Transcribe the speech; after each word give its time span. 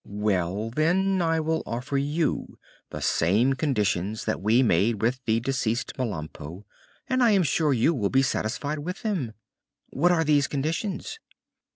"Well, 0.03 0.71
then, 0.71 1.21
I 1.21 1.39
will 1.39 1.61
offer 1.67 1.95
you 1.95 2.57
the 2.89 3.01
same 3.03 3.53
conditions 3.53 4.25
that 4.25 4.41
we 4.41 4.63
made 4.63 4.99
with 5.03 5.19
the 5.25 5.39
deceased 5.39 5.93
Melampo, 5.95 6.63
and 7.07 7.21
I 7.21 7.29
am 7.33 7.43
sure 7.43 7.71
you 7.71 7.93
will 7.93 8.09
be 8.09 8.23
satisfied 8.23 8.79
with 8.79 9.03
them." 9.03 9.33
"What 9.91 10.11
are 10.11 10.23
these 10.23 10.47
conditions?" 10.47 11.19